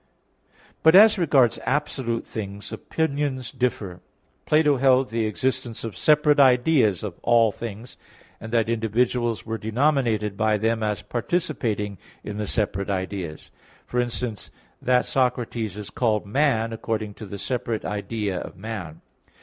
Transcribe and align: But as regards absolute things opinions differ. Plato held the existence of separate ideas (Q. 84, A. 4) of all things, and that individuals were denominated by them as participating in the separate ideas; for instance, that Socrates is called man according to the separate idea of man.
But 0.81 0.95
as 0.95 1.19
regards 1.19 1.59
absolute 1.63 2.25
things 2.25 2.73
opinions 2.73 3.51
differ. 3.51 4.01
Plato 4.47 4.77
held 4.77 5.09
the 5.11 5.27
existence 5.27 5.83
of 5.83 5.95
separate 5.95 6.39
ideas 6.39 7.01
(Q. 7.01 7.09
84, 7.09 7.09
A. 7.09 7.11
4) 7.11 7.17
of 7.19 7.19
all 7.21 7.51
things, 7.51 7.97
and 8.39 8.51
that 8.51 8.67
individuals 8.67 9.45
were 9.45 9.59
denominated 9.59 10.35
by 10.35 10.57
them 10.57 10.81
as 10.81 11.03
participating 11.03 11.99
in 12.23 12.37
the 12.37 12.47
separate 12.47 12.89
ideas; 12.89 13.51
for 13.85 13.99
instance, 13.99 14.49
that 14.81 15.05
Socrates 15.05 15.77
is 15.77 15.91
called 15.91 16.25
man 16.25 16.73
according 16.73 17.13
to 17.13 17.27
the 17.27 17.37
separate 17.37 17.85
idea 17.85 18.39
of 18.39 18.57
man. 18.57 19.01